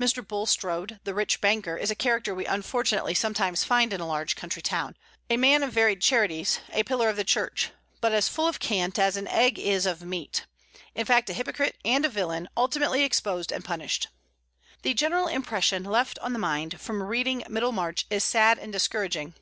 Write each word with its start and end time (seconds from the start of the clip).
Mr. 0.00 0.20
Bullstrode, 0.20 0.98
the 1.04 1.14
rich 1.14 1.40
banker, 1.40 1.76
is 1.76 1.92
a 1.92 1.94
character 1.94 2.34
we 2.34 2.44
unfortunately 2.44 3.14
sometimes 3.14 3.62
find 3.62 3.92
in 3.92 4.00
a 4.00 4.04
large 4.08 4.34
country 4.34 4.60
town, 4.62 4.96
a 5.30 5.36
man 5.36 5.62
of 5.62 5.70
varied 5.72 6.00
charities, 6.02 6.58
a 6.72 6.82
pillar 6.82 7.08
of 7.08 7.14
the 7.14 7.22
Church, 7.22 7.70
but 8.00 8.10
as 8.10 8.26
full 8.26 8.48
of 8.48 8.58
cant 8.58 8.98
as 8.98 9.16
an 9.16 9.28
egg 9.28 9.60
is 9.60 9.86
of 9.86 10.02
meat; 10.02 10.44
in 10.96 11.06
fact, 11.06 11.30
a 11.30 11.34
hypocrite 11.34 11.76
and 11.84 12.04
a 12.04 12.08
villain, 12.08 12.48
ultimately 12.56 13.04
exposed 13.04 13.52
and 13.52 13.64
punished. 13.64 14.08
The 14.82 14.92
general 14.92 15.28
impression 15.28 15.84
left 15.84 16.18
on 16.18 16.32
the 16.32 16.40
mind 16.40 16.80
from 16.80 17.00
reading 17.04 17.44
"Middlemarch" 17.48 18.06
is 18.10 18.24
sad 18.24 18.58
and 18.58 18.72
discouraging. 18.72 19.34